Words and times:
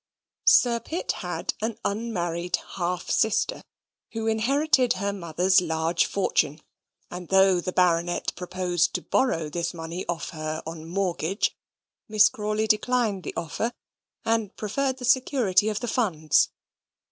Sir 0.47 0.79
Pitt 0.79 1.11
had 1.11 1.53
an 1.61 1.77
unmarried 1.85 2.57
half 2.75 3.11
sister 3.11 3.61
who 4.13 4.25
inherited 4.25 4.93
her 4.93 5.13
mother's 5.13 5.61
large 5.61 6.07
fortune, 6.07 6.59
and 7.11 7.27
though 7.27 7.61
the 7.61 7.71
Baronet 7.71 8.33
proposed 8.35 8.95
to 8.95 9.03
borrow 9.03 9.47
this 9.47 9.75
money 9.75 10.03
of 10.07 10.29
her 10.29 10.63
on 10.65 10.87
mortgage, 10.87 11.55
Miss 12.09 12.29
Crawley 12.29 12.65
declined 12.65 13.21
the 13.21 13.35
offer, 13.37 13.73
and 14.25 14.55
preferred 14.57 14.97
the 14.97 15.05
security 15.05 15.69
of 15.69 15.81
the 15.81 15.87
funds. 15.87 16.49